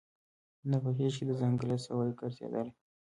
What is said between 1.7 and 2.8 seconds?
سوای ګرځیدلای